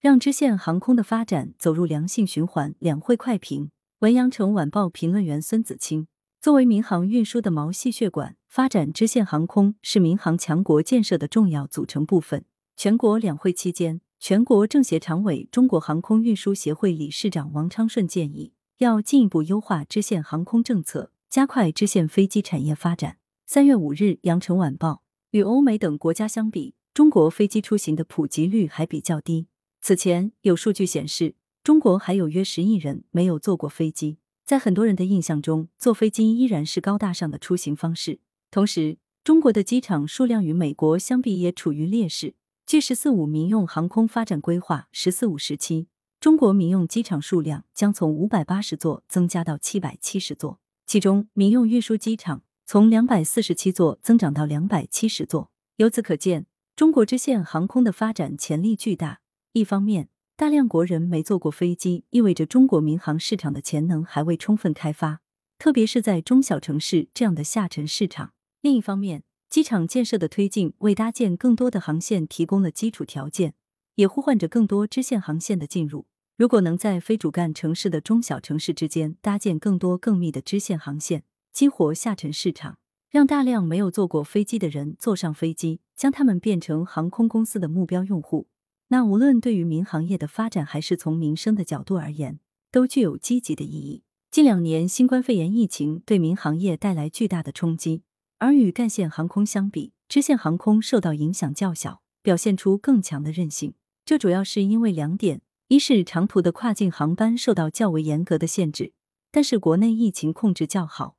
[0.00, 2.72] 让支线航空的发展走入良性循环。
[2.78, 6.06] 两会快评：文阳城晚报评论员孙子清。
[6.40, 12.44] 作为民航运输的毛细血管，发展支线航空是民航强国建设的重要组成部分。
[12.76, 23.16] 全国两会期间，全国政协常委、中国航空运输协会理事长王昌顺建议，要进一步优化支线航空政策，加快支线飞机产业发展。
[23.46, 24.92] 三月五日，《羊城晚报》
[25.32, 29.48] 与欧美等国家相比，中国飞机出行的普及率还比较低。
[29.88, 31.34] 此前有数据显示，
[31.64, 34.18] 中国还有约十亿人没有坐过飞机。
[34.44, 38.20] 在很多人的印象中，坐飞机依然是高大上的出行方式。
[38.50, 42.34] 同时，中国的机场数量与美国相比也处于劣势。
[42.66, 45.86] 据“十四五”民用航空发展规划（十四五）时期，
[46.20, 55.50] 中国民用机场数量将从五百八十座增加到七百七十座，其中民用运输机场从两百四十七座增长到两百七十座。
[55.76, 56.44] 由此可见，
[56.76, 59.20] 中国支线航空的发展潜力巨大。
[59.58, 65.20] 一方面，大量国人没坐过飞机，意味着中国民航市场的潜能还未充分开发，
[65.58, 68.32] 特别是在中小城市这样的下沉市场。
[68.60, 73.54] 另一方面，机场建设的推进为搭建更多的航线提供了基础条件，
[73.96, 76.06] 也呼唤着更多支线航线的进入。
[76.36, 82.78] 如果能在非主干城市的中小城市之间搭建更多更密的支线航线，激活下沉市场，
[83.10, 88.46] 让大量没有坐过飞机的人坐上飞机，将他们变成航空公司的目标用户。
[88.90, 94.02] 那无论对于民航业的发展，还是从民生的角度而言，都具有积极的意义。
[94.30, 98.02] 近两年，新冠肺炎疫情对民航业带来巨大的冲击，
[98.38, 103.74] 而与干线航空相比，支线航空受到影响较小，表现出更强的韧性。
[104.06, 108.92] 这主要是因为两点：一是长途的跨境航班受到较为严格的限制，
[109.30, 111.16] 但是国内疫情控制较好，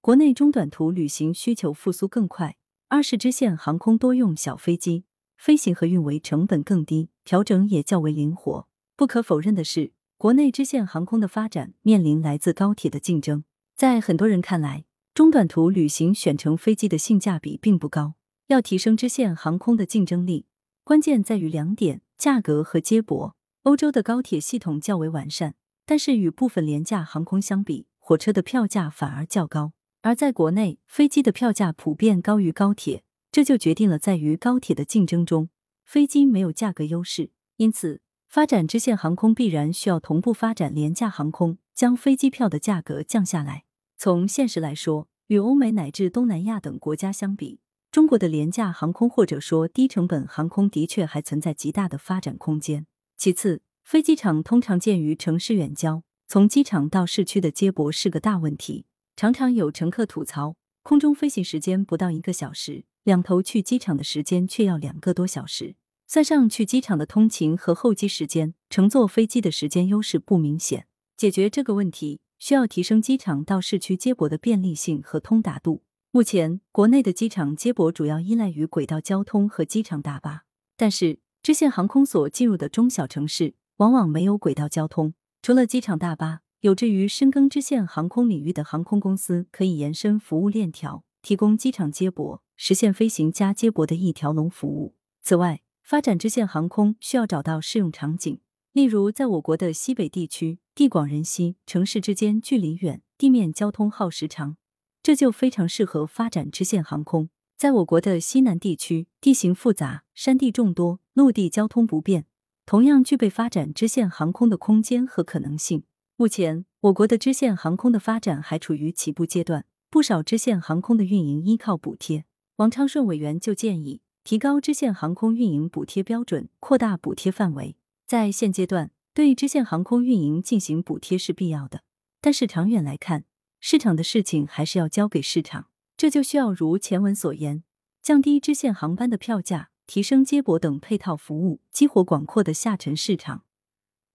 [0.00, 2.56] 国内中短途旅行需求复苏更快；
[2.88, 5.04] 二是支线航空多用小飞机。
[5.44, 8.66] 飞行和运维成本更低，调整也较为灵活。
[8.96, 13.44] 不可否认的是，国内支线航空的发展面临来自高铁的竞争。
[13.76, 18.14] 在很多人看来，中短途旅行选乘飞机的性价比并不高。
[18.46, 20.46] 要提升支线航空的竞争力，
[20.82, 23.36] 关键在于两点：价格和接驳。
[23.64, 29.74] 欧洲的高铁系统较为完善，但是与部分廉价航空相比，火车的票价反而较高。
[30.00, 33.04] 而在国内，飞机的票价普遍高于高铁。
[33.34, 35.48] 这就决定了，在与高铁的竞争中，
[35.84, 37.32] 飞机没有价格优势。
[37.56, 43.64] 因此，发展支线航空必然需要同步发展廉价航空，将飞机票的价格降下来。
[43.98, 47.58] 从现实来说，与欧美乃至东南亚等国家相比，
[47.90, 52.86] 中国的廉价航空或者说低成本航空的确还存在极大的发展空间。
[53.16, 58.86] 其次，飞机场通常建于城市远郊，从机场到市区的接驳是个大问题，
[59.16, 62.84] 常常有乘客吐槽，空中飞行时间不到一个小时。
[63.04, 70.86] 两头去机场的时间却要两个多小时，算上去机场的通勤和候机时间，乘坐飞机的时间优势不明显。
[71.16, 75.82] 解决这个问题，需要提升机场到市区接驳的便利性和通达度。
[76.10, 80.44] 目前，国内的机场接驳主要依赖于轨道交通和机场大巴，
[80.76, 85.14] 但是支线航空所进入的中小城市往往没有轨道交通。
[85.42, 92.42] 除了机场大巴，有志于深耕支线航空领域的航空公司可以延伸服务链条，提供机场接驳。
[92.56, 94.94] 实现飞行加接驳的一条龙服务。
[95.20, 98.40] 此外，发展支线航空需要找到适用场景，
[98.72, 104.56] 例如在我国的西北地区，地广人稀，城市之间距离远，地面交通耗时长，
[105.02, 107.28] 这就非常适合发展支线航空。
[107.58, 112.24] 在我国的西南地区，地形复杂，山地众多，陆地交通不便，
[112.64, 115.82] 同样具备发展支线航空的空间和可能性。
[116.16, 122.24] 目前，我国的支线航空的发展还处于起步阶段，不少支线航空的运营依靠补贴。
[122.56, 127.74] 王昌顺委员就建议提高支线航空运营补贴标准，扩大补贴范围。
[128.06, 131.82] 在现阶段，对支线航空运营进行补贴是必要的，
[132.20, 133.24] 但是长远来看，
[133.58, 135.66] 市场的事情还是要交给市场。
[135.96, 137.64] 这就需要如前文所言，
[138.00, 143.42] 降低支线航班的票价，提升接驳等配套服务，激活广阔的下沉市场，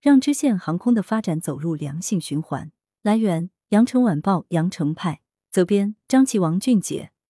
[0.01, 2.71] 让支线航空的发展走入良性循环。
[3.01, 5.21] 来源：羊城晚报羊城派，
[5.51, 7.11] 责编：张琪、王俊杰。